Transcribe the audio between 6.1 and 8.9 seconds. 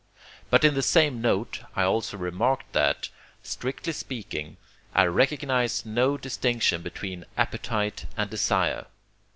distinction between appetite and desire.